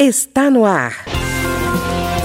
[0.00, 0.92] Está no ar.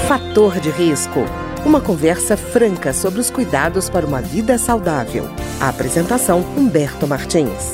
[0.07, 1.21] Fator de risco.
[1.65, 5.23] Uma conversa franca sobre os cuidados para uma vida saudável.
[5.59, 7.73] A apresentação Humberto Martins.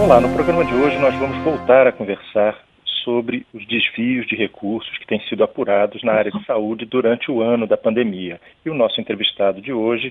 [0.00, 2.56] Olá, no programa de hoje nós vamos voltar a conversar
[3.04, 7.42] sobre os desvios de recursos que têm sido apurados na área de saúde durante o
[7.42, 8.40] ano da pandemia.
[8.64, 10.10] E o nosso entrevistado de hoje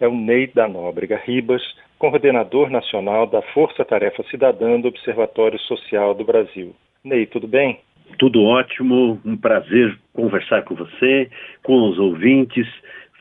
[0.00, 1.60] é o Ney da Nóbrega Ribas,
[1.98, 6.74] coordenador nacional da Força Tarefa Cidadã do Observatório Social do Brasil.
[7.04, 7.78] Ney, tudo bem?
[8.18, 11.30] Tudo ótimo, um prazer conversar com você,
[11.62, 12.66] com os ouvintes,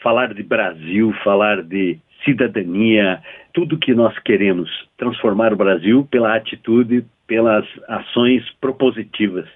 [0.02, 3.22] falar de Brasil, falar de cidadania,
[3.54, 9.48] tudo que nós queremos, transformar o Brasil pela atitude, pelas ações propositivas,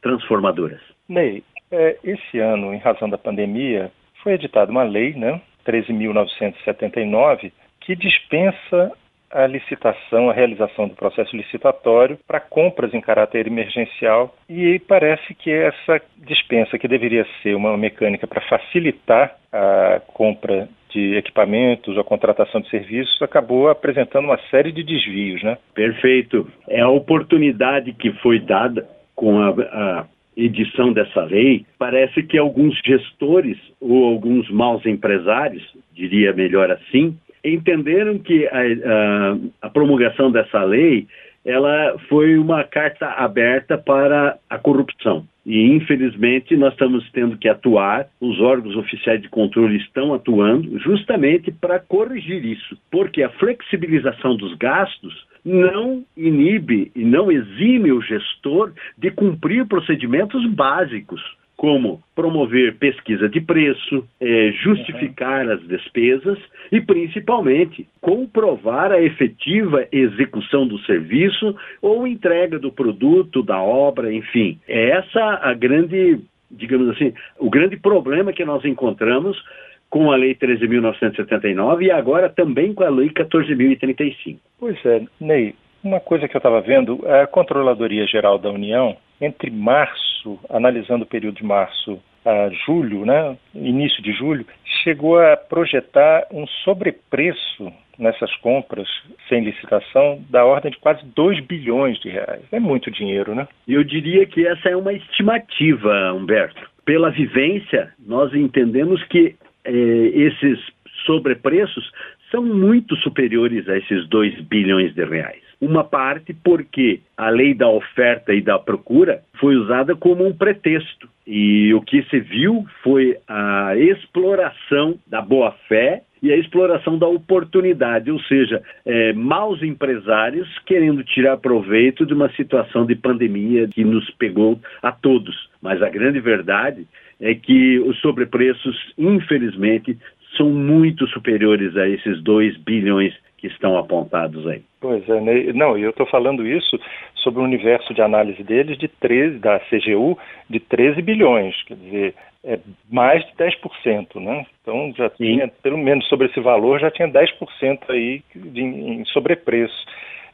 [0.00, 0.80] transformadoras.
[1.08, 3.90] Ney, é, esse ano, em razão da pandemia,
[4.22, 8.92] foi editada uma lei, né, 13.979, que dispensa
[9.30, 15.50] a licitação, a realização do processo licitatório para compras em caráter emergencial e parece que
[15.50, 22.60] essa dispensa, que deveria ser uma mecânica para facilitar a compra de equipamentos, a contratação
[22.60, 25.58] de serviços, acabou apresentando uma série de desvios, né?
[25.74, 26.50] Perfeito.
[26.68, 32.78] É a oportunidade que foi dada com a, a edição dessa lei, parece que alguns
[32.84, 37.16] gestores ou alguns maus empresários, diria melhor assim,
[37.54, 41.06] entenderam que a, a, a promulgação dessa lei
[41.44, 45.24] ela foi uma carta aberta para a corrupção.
[45.46, 51.52] E, infelizmente, nós estamos tendo que atuar, os órgãos oficiais de controle estão atuando justamente
[51.52, 58.72] para corrigir isso, porque a flexibilização dos gastos não inibe e não exime o gestor
[58.98, 61.22] de cumprir procedimentos básicos
[61.56, 66.38] como promover pesquisa de preço, é, justificar as despesas
[66.70, 74.58] e, principalmente, comprovar a efetiva execução do serviço ou entrega do produto, da obra, enfim.
[74.68, 79.42] É essa a grande, digamos assim, o grande problema que nós encontramos
[79.88, 84.36] com a Lei 13.979 e agora também com a Lei 14.035.
[84.58, 85.54] Pois é, Ney,
[85.86, 91.08] uma coisa que eu estava vendo, a Controladoria Geral da União, entre março, analisando o
[91.08, 94.44] período de março a julho, né, início de julho,
[94.82, 98.88] chegou a projetar um sobrepreço nessas compras
[99.28, 102.42] sem licitação da ordem de quase 2 bilhões de reais.
[102.52, 103.48] É muito dinheiro, né?
[103.66, 106.68] Eu diria que essa é uma estimativa, Humberto.
[106.84, 110.58] Pela vivência, nós entendemos que eh, esses
[111.06, 111.90] sobrepreços
[112.30, 115.42] são muito superiores a esses 2 bilhões de reais.
[115.60, 121.08] Uma parte porque a lei da oferta e da procura foi usada como um pretexto.
[121.26, 128.10] E o que se viu foi a exploração da boa-fé e a exploração da oportunidade,
[128.10, 134.10] ou seja, é, maus empresários querendo tirar proveito de uma situação de pandemia que nos
[134.12, 135.48] pegou a todos.
[135.60, 136.86] Mas a grande verdade
[137.20, 139.96] é que os sobrepreços, infelizmente,
[140.36, 144.62] são muito superiores a esses 2 bilhões que estão apontados aí.
[144.80, 145.52] Pois é, né?
[145.52, 146.78] não, eu estou falando isso
[147.16, 152.14] sobre o universo de análise deles de 13, da CGU de 13 bilhões, quer dizer,
[152.44, 152.58] é
[152.90, 154.46] mais de 10%, né?
[154.62, 155.16] Então já Sim.
[155.16, 159.84] tinha, pelo menos sobre esse valor, já tinha 10% aí de, em sobrepreço.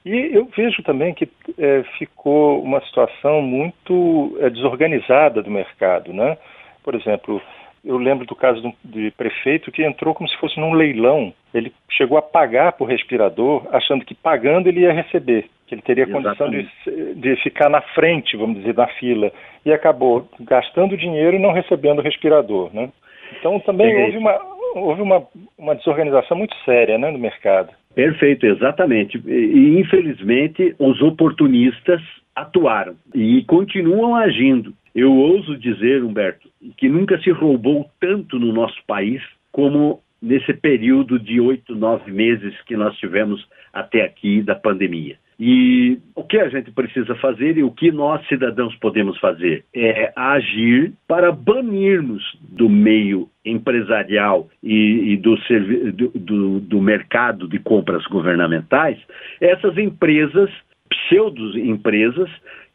[0.04, 6.36] E eu vejo também que é, ficou uma situação muito é, desorganizada do mercado, né?
[6.84, 7.41] Por exemplo,
[7.84, 11.32] eu lembro do caso de, de prefeito que entrou como se fosse num leilão.
[11.53, 16.04] Ele chegou a pagar por respirador, achando que pagando ele ia receber, que ele teria
[16.04, 16.38] Exatamente.
[16.38, 19.32] condição de, de ficar na frente, vamos dizer, na fila.
[19.66, 22.71] E acabou gastando dinheiro e não recebendo o respirador.
[22.72, 22.88] Né?
[23.38, 24.38] Então também houve, uma,
[24.75, 25.26] houve uma,
[25.59, 27.71] uma desorganização muito séria né, no mercado.
[27.94, 29.21] Perfeito, exatamente.
[29.26, 32.00] E, infelizmente, os oportunistas
[32.34, 34.72] atuaram e continuam agindo.
[34.94, 41.19] Eu ouso dizer, Humberto, que nunca se roubou tanto no nosso país como nesse período
[41.19, 45.16] de oito, nove meses que nós tivemos até aqui da pandemia.
[45.41, 50.12] E o que a gente precisa fazer e o que nós, cidadãos, podemos fazer é
[50.14, 55.36] agir para banirmos do meio empresarial e, e do,
[56.15, 58.98] do, do mercado de compras governamentais
[59.41, 60.48] essas empresas,
[60.89, 62.30] pseudo-empresas,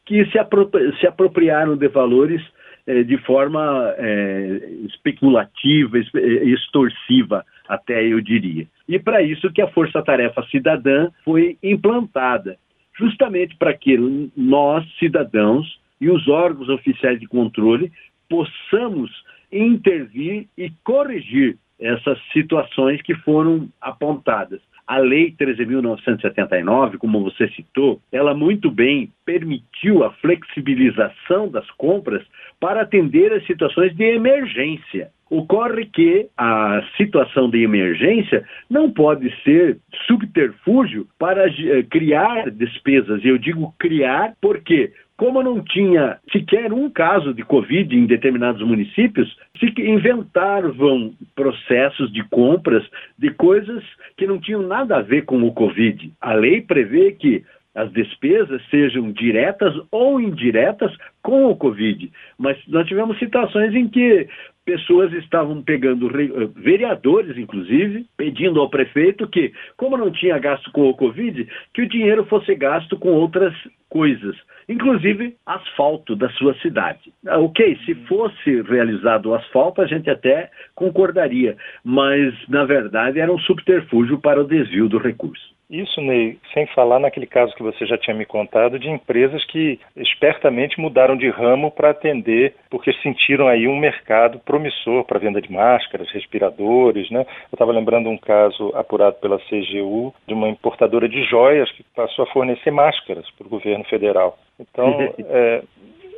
[0.08, 2.42] que se, apropri se apropriaram de valores
[2.86, 8.66] eh, de forma eh, especulativa, eh, extorsiva, até eu diria.
[8.88, 12.56] E para isso que a Força Tarefa Cidadã foi implantada,
[12.98, 13.98] justamente para que
[14.34, 17.92] nós, cidadãos, e os órgãos oficiais de controle
[18.30, 19.10] possamos
[19.52, 24.60] intervir e corrigir essas situações que foram apontadas.
[24.88, 32.24] A Lei 13.979, como você citou, ela muito bem permitiu a flexibilização das compras
[32.58, 35.10] para atender as situações de emergência.
[35.30, 39.76] Ocorre que a situação de emergência não pode ser
[40.06, 43.22] subterfúgio para eh, criar despesas.
[43.22, 49.36] Eu digo criar porque como não tinha sequer um caso de Covid em determinados municípios,
[49.58, 52.88] se inventavam processos de compras
[53.18, 53.82] de coisas
[54.16, 56.12] que não tinham nada a ver com o Covid.
[56.20, 57.44] A lei prevê que
[57.74, 62.10] as despesas sejam diretas ou indiretas com o Covid.
[62.38, 64.28] Mas nós tivemos situações em que
[64.68, 70.90] pessoas estavam pegando, eh, vereadores inclusive, pedindo ao prefeito que, como não tinha gasto com
[70.90, 73.54] o Covid, que o dinheiro fosse gasto com outras
[73.88, 74.36] coisas,
[74.68, 77.10] inclusive asfalto da sua cidade.
[77.26, 83.32] Ah, ok, se fosse realizado o asfalto, a gente até concordaria, mas na verdade era
[83.32, 85.57] um subterfúgio para o desvio do recurso.
[85.70, 89.78] Isso, Ney, sem falar naquele caso que você já tinha me contado de empresas que
[89.96, 95.52] espertamente mudaram de ramo para atender, porque sentiram aí um mercado promissor para venda de
[95.52, 97.20] máscaras, respiradores, né?
[97.20, 102.24] Eu estava lembrando um caso apurado pela CGU de uma importadora de joias que passou
[102.24, 104.38] a fornecer máscaras para o governo federal.
[104.58, 105.62] Então, é,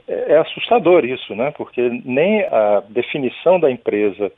[0.06, 1.52] é assustador isso, né?
[1.56, 4.30] Porque nem a definição da empresa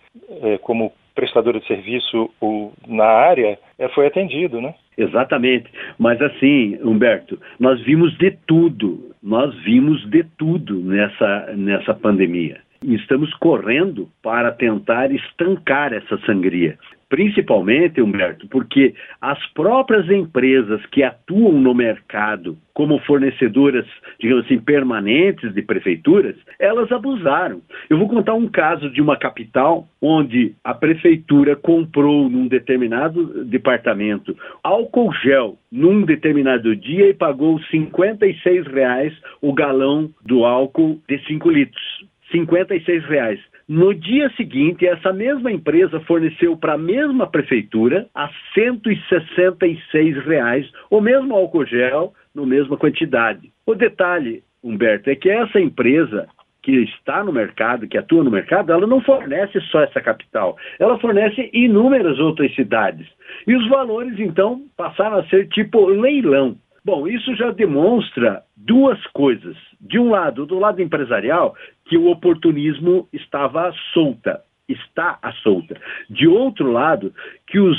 [0.43, 4.75] é, como prestadora de serviço ou na área é, foi atendido, né?
[4.97, 5.71] Exatamente.
[5.99, 12.61] Mas assim, Humberto, nós vimos de tudo, nós vimos de tudo nessa, nessa pandemia.
[12.85, 16.77] E estamos correndo para tentar estancar essa sangria.
[17.13, 23.85] Principalmente, Humberto, porque as próprias empresas que atuam no mercado como fornecedoras,
[24.19, 27.61] digamos assim, permanentes de prefeituras, elas abusaram.
[27.91, 34.35] Eu vou contar um caso de uma capital onde a prefeitura comprou num determinado departamento
[34.65, 39.13] álcool gel num determinado dia e pagou 56 reais
[39.43, 42.07] o galão do álcool de 5 litros.
[42.31, 43.52] 56 reais.
[43.75, 51.01] No dia seguinte, essa mesma empresa forneceu para a mesma prefeitura a 166 reais o
[51.01, 53.51] mesmo álcool gel, no mesma quantidade.
[53.65, 56.29] O detalhe, Humberto, é que essa empresa
[56.63, 60.99] que está no mercado, que atua no mercado, ela não fornece só essa capital, ela
[60.99, 63.09] fornece inúmeras outras cidades.
[63.47, 66.59] E os valores, então, passaram a ser tipo leilão.
[66.85, 69.57] Bom, isso já demonstra duas coisas.
[69.81, 71.55] De um lado, do lado empresarial,
[71.87, 75.77] que o oportunismo estava solta, está à solta.
[76.11, 77.13] De outro lado,
[77.47, 77.79] que os,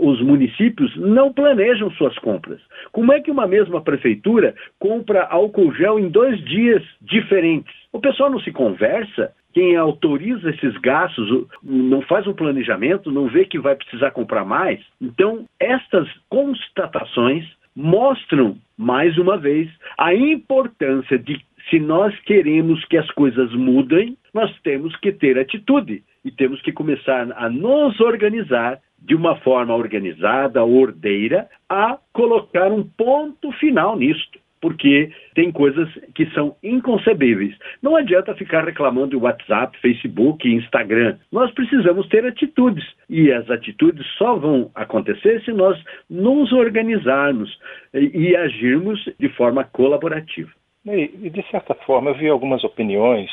[0.00, 2.60] os municípios não planejam suas compras.
[2.90, 7.74] Como é que uma mesma prefeitura compra álcool gel em dois dias diferentes?
[7.90, 9.32] O pessoal não se conversa?
[9.54, 14.80] Quem autoriza esses gastos não faz um planejamento, não vê que vai precisar comprar mais.
[15.00, 21.40] Então, estas constatações mostram, mais uma vez, a importância de,
[21.70, 26.72] se nós queremos que as coisas mudem, nós temos que ter atitude e temos que
[26.72, 34.41] começar a nos organizar de uma forma organizada, ordeira, a colocar um ponto final nisto
[34.62, 37.54] porque tem coisas que são inconcebíveis.
[37.82, 41.18] Não adianta ficar reclamando de WhatsApp, Facebook, Instagram.
[41.32, 45.76] Nós precisamos ter atitudes e as atitudes só vão acontecer se nós
[46.08, 47.58] nos organizarmos
[47.92, 50.50] e, agirmos de forma colaborativa.
[50.86, 53.30] E, de certa forma, eu vi algumas opiniões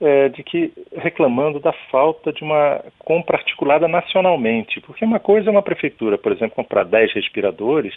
[0.00, 5.52] é, de que reclamando da falta de uma compra articulada nacionalmente, porque uma coisa é
[5.52, 7.94] uma prefeitura, por exemplo, comprar 10 respiradores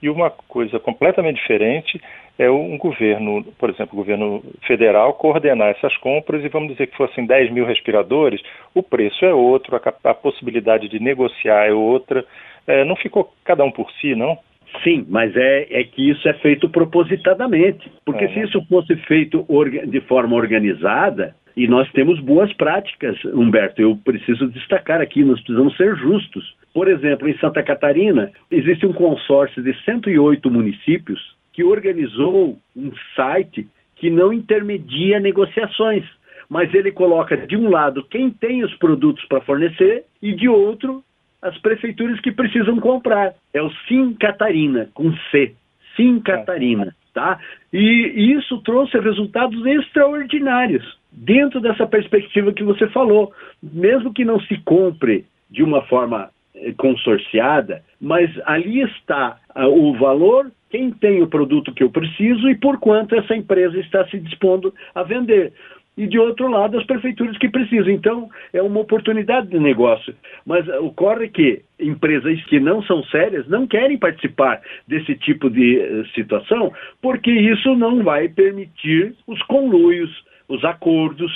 [0.00, 2.00] e uma coisa completamente diferente
[2.38, 6.96] é um governo, por exemplo, o governo federal, coordenar essas compras e vamos dizer que
[6.96, 8.40] fossem 10 mil respiradores,
[8.72, 12.24] o preço é outro, a, a possibilidade de negociar é outra.
[12.66, 14.38] É, não ficou cada um por si, não?
[14.84, 17.90] Sim, mas é, é que isso é feito propositadamente.
[18.04, 18.28] Porque é.
[18.28, 19.44] se isso fosse feito
[19.86, 25.76] de forma organizada, e nós temos boas práticas, Humberto, eu preciso destacar aqui, nós precisamos
[25.76, 26.54] ser justos.
[26.72, 33.66] Por exemplo, em Santa Catarina, existe um consórcio de 108 municípios que organizou um site
[33.96, 36.04] que não intermedia negociações,
[36.48, 41.02] mas ele coloca de um lado quem tem os produtos para fornecer e de outro
[41.42, 43.34] as prefeituras que precisam comprar.
[43.52, 45.52] É o Sim Catarina, com C.
[45.96, 47.40] Sim Catarina, tá?
[47.72, 53.32] E isso trouxe resultados extraordinários dentro dessa perspectiva que você falou.
[53.60, 59.98] Mesmo que não se compre de uma forma eh, consorciada, mas ali está uh, o
[59.98, 64.18] valor, quem tem o produto que eu preciso e por quanto essa empresa está se
[64.18, 65.52] dispondo a vender.
[65.96, 67.90] e de outro lado as prefeituras que precisam.
[67.90, 70.14] Então é uma oportunidade de negócio.
[70.46, 76.06] Mas ocorre que empresas que não são sérias não querem participar desse tipo de uh,
[76.14, 76.72] situação,
[77.02, 80.10] porque isso não vai permitir os conluios,
[80.48, 81.32] os acordos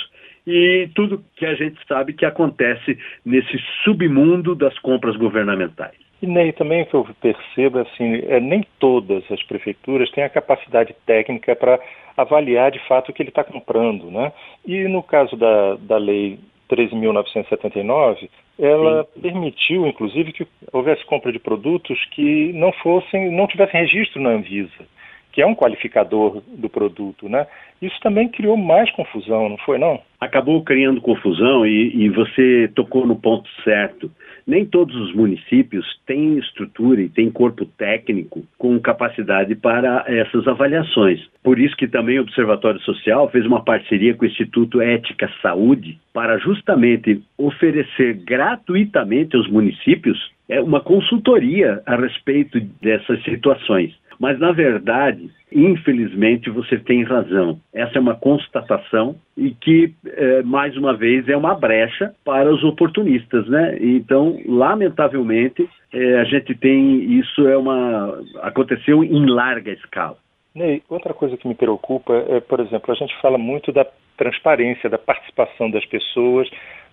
[0.47, 5.95] e tudo que a gente sabe que acontece nesse submundo das compras governamentais.
[6.23, 10.95] E Ney, também que eu percebo, assim, é, nem todas as prefeituras têm a capacidade
[11.05, 11.77] técnica para
[12.15, 14.31] avaliar de fato o que ele está comprando, né?
[14.65, 16.39] E no caso da, da lei
[16.71, 19.19] 13.979, ela Sim.
[19.19, 24.87] permitiu, inclusive, que houvesse compra de produtos que não fossem, não tivessem registro na Anvisa,
[25.33, 27.45] que é um qualificador do produto, né?
[27.81, 29.99] Isso também criou mais confusão, não foi não?
[30.21, 34.09] Acabou criando confusão e, e você tocou no ponto certo
[34.45, 41.21] nem todos os municípios têm estrutura e têm corpo técnico com capacidade para essas avaliações.
[41.41, 45.97] Por isso que também o Observatório Social fez uma parceria com o Instituto Ética Saúde
[46.13, 53.93] para justamente oferecer gratuitamente aos municípios é, uma consultoria a respeito dessas situações.
[54.19, 57.59] Mas, na verdade, infelizmente, você tem razão.
[57.73, 62.63] Essa é uma constatação e que, é, mais uma vez, é uma brecha para os
[62.63, 63.77] oportunistas, né?
[63.79, 70.17] Então, lamentavelmente, é, a gente tem isso é uma aconteceu em larga escala.
[70.55, 73.85] Ney, outra coisa que me preocupa é, por exemplo, a gente fala muito da
[74.17, 76.47] transparência, da participação das pessoas,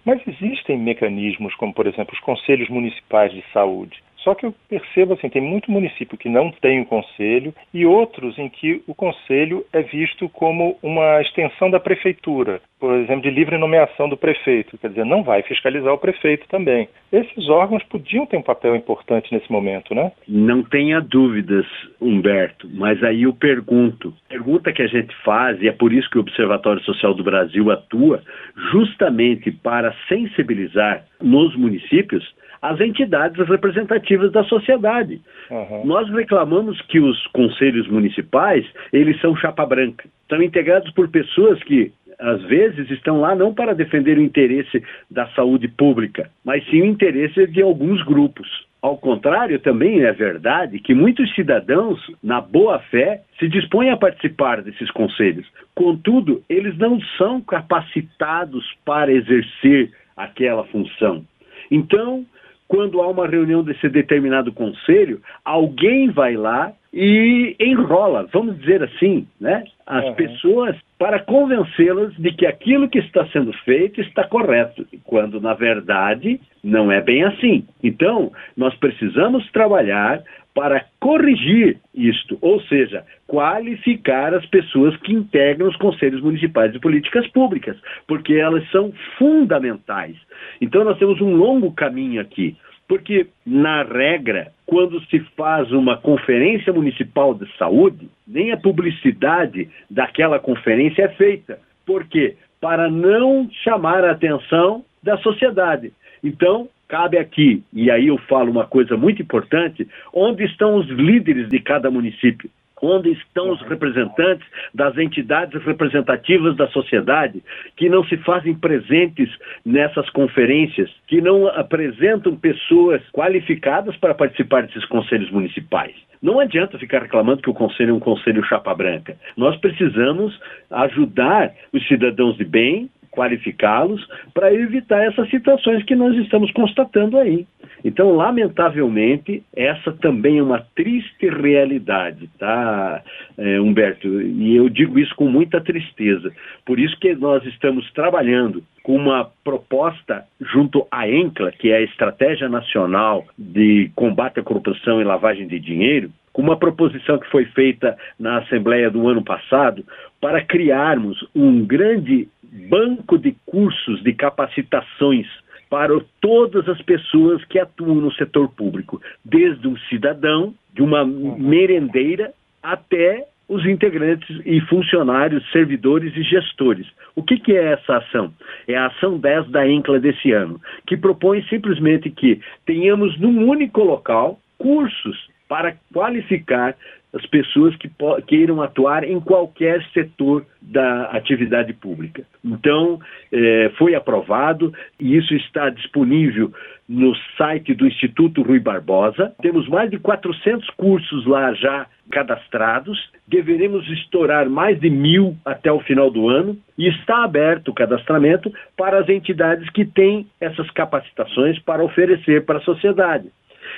[0.04, 4.02] mas existem mecanismos como, por exemplo, os conselhos municipais de saúde.
[4.22, 8.38] Só que eu percebo assim, tem muito município que não tem o conselho e outros
[8.38, 13.56] em que o conselho é visto como uma extensão da prefeitura, por exemplo, de livre
[13.56, 16.88] nomeação do prefeito, quer dizer, não vai fiscalizar o prefeito também.
[17.12, 20.12] Esses órgãos podiam ter um papel importante nesse momento, né?
[20.28, 21.66] Não tenha dúvidas,
[22.00, 26.18] Humberto, mas aí eu pergunto, pergunta que a gente faz e é por isso que
[26.18, 28.22] o Observatório Social do Brasil atua
[28.70, 32.24] justamente para sensibilizar nos municípios
[32.62, 35.20] as entidades representativas da sociedade.
[35.50, 35.86] Uhum.
[35.86, 40.08] Nós reclamamos que os conselhos municipais, eles são chapa branca.
[40.28, 45.26] São integrados por pessoas que às vezes estão lá não para defender o interesse da
[45.28, 48.68] saúde pública, mas sim o interesse de alguns grupos.
[48.82, 54.62] Ao contrário, também é verdade que muitos cidadãos, na boa fé, se dispõem a participar
[54.62, 55.46] desses conselhos.
[55.74, 61.24] Contudo, eles não são capacitados para exercer aquela função.
[61.70, 62.24] Então,
[62.70, 69.26] quando há uma reunião desse determinado conselho, alguém vai lá e enrola, vamos dizer assim,
[69.40, 70.14] né, as uhum.
[70.14, 76.40] pessoas para convencê-las de que aquilo que está sendo feito está correto, quando na verdade
[76.62, 77.66] não é bem assim.
[77.82, 80.22] Então, nós precisamos trabalhar
[80.54, 87.26] para corrigir isto, ou seja, qualificar as pessoas que integram os conselhos municipais de políticas
[87.28, 87.76] públicas,
[88.06, 90.16] porque elas são fundamentais.
[90.60, 92.56] Então nós temos um longo caminho aqui,
[92.88, 100.40] porque na regra, quando se faz uma conferência municipal de saúde, nem a publicidade daquela
[100.40, 101.60] conferência é feita.
[101.86, 102.36] Por quê?
[102.60, 105.92] Para não chamar a atenção da sociedade.
[106.22, 111.48] Então, cabe aqui, e aí eu falo uma coisa muito importante, onde estão os líderes
[111.48, 112.50] de cada município?
[112.82, 117.42] Onde estão os representantes das entidades representativas da sociedade
[117.76, 119.28] que não se fazem presentes
[119.64, 125.94] nessas conferências, que não apresentam pessoas qualificadas para participar desses conselhos municipais?
[126.22, 129.16] Não adianta ficar reclamando que o conselho é um conselho chapa branca.
[129.36, 130.38] Nós precisamos
[130.70, 137.46] ajudar os cidadãos de bem, qualificá-los para evitar essas situações que nós estamos constatando aí.
[137.84, 143.02] Então, lamentavelmente, essa também é uma triste realidade, tá,
[143.38, 144.20] é, Humberto?
[144.20, 146.32] E eu digo isso com muita tristeza.
[146.64, 151.82] Por isso que nós estamos trabalhando com uma proposta junto à ENCLA, que é a
[151.82, 157.44] Estratégia Nacional de Combate à Corrupção e Lavagem de Dinheiro, com uma proposição que foi
[157.46, 159.84] feita na Assembleia do ano passado
[160.20, 162.28] para criarmos um grande
[162.68, 165.26] banco de cursos de capacitações
[165.68, 172.32] para todas as pessoas que atuam no setor público, desde um cidadão, de uma merendeira,
[172.62, 176.86] até os integrantes e funcionários, servidores e gestores.
[177.16, 178.32] O que, que, é essa ação?
[178.66, 183.82] É a ação 10 da ENCLA desse ano, que propõe simplesmente que tenhamos num único
[183.82, 186.76] local cursos para qualificar
[187.12, 187.90] as pessoas que
[188.28, 192.22] queiram atuar em qualquer setor da atividade pública.
[192.44, 193.00] Então,
[193.32, 196.52] eh, foi aprovado e isso está disponível
[196.88, 199.34] no site do Instituto Rui Barbosa.
[199.42, 203.10] Temos mais de 400 cursos lá já cadastrados.
[203.26, 208.52] Deveremos estourar mais de mil até o final do ano e está aberto o cadastramento
[208.76, 213.30] para as entidades que têm essas capacitações para oferecer para a sociedade.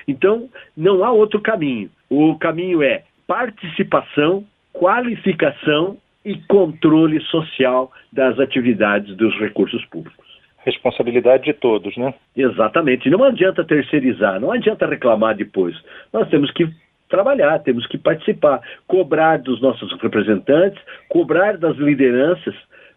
[0.06, 1.90] Então, não há outro caminho.
[2.10, 10.22] O caminho é participação, qualificação e controle social das atividades dos recursos públicos.
[10.64, 12.14] Responsabilidade de todos, né?
[12.36, 13.10] Exatamente.
[13.10, 15.76] Não adianta terceirizar, não adianta reclamar depois.
[16.12, 16.68] Nós temos que
[17.08, 22.54] trabalhar, temos que participar, cobrar dos nossos representantes, cobrar das lideranças,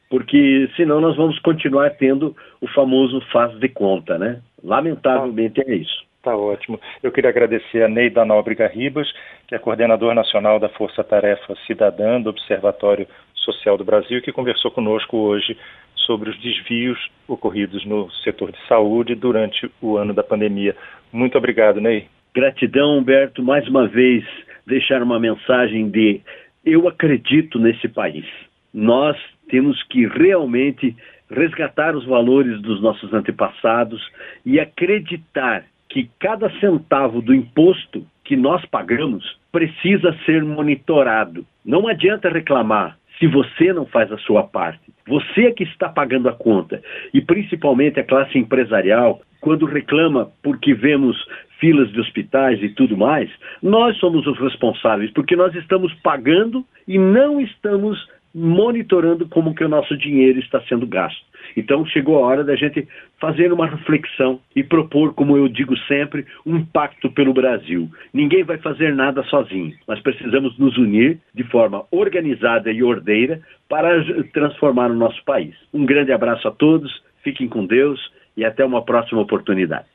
[0.09, 4.41] porque senão nós vamos continuar tendo o famoso faz de conta, né?
[4.63, 6.04] Lamentavelmente é isso.
[6.25, 6.81] Tá ótimo.
[7.03, 9.07] Eu queria agradecer a Neida Nóbrega Ribas,
[9.47, 14.71] que é coordenador nacional da Força Tarefa Cidadã do Observatório Social do Brasil, que conversou
[14.71, 15.55] conosco hoje
[15.97, 20.75] sobre os desvios ocorridos no setor de saúde durante o ano da pandemia.
[21.13, 22.07] Muito obrigado, Ney.
[22.33, 24.25] Gratidão, Humberto, mais uma vez
[24.65, 26.21] deixar uma mensagem de
[26.65, 28.25] eu acredito nesse país.
[28.73, 29.15] Nós
[29.47, 30.95] temos que realmente
[31.29, 34.01] resgatar os valores dos nossos antepassados
[34.43, 35.63] e acreditar
[35.95, 41.45] que cada centavo do imposto que nós pagamos precisa ser monitorado.
[41.63, 44.91] Não adianta reclamar se você não faz a sua parte.
[45.07, 46.83] Você é que está pagando a conta.
[47.13, 51.15] E principalmente a classe empresarial, quando reclama porque vemos
[51.61, 53.29] filas de hospitais e tudo mais,
[53.63, 59.69] nós somos os responsáveis, porque nós estamos pagando e não estamos monitorando como que o
[59.69, 61.23] nosso dinheiro está sendo gasto.
[61.55, 62.87] Então chegou a hora da gente
[63.19, 67.89] fazer uma reflexão e propor, como eu digo sempre, um pacto pelo Brasil.
[68.13, 69.73] Ninguém vai fazer nada sozinho.
[69.87, 75.55] Nós precisamos nos unir de forma organizada e ordeira para transformar o nosso país.
[75.73, 77.99] Um grande abraço a todos, fiquem com Deus
[78.35, 79.94] e até uma próxima oportunidade.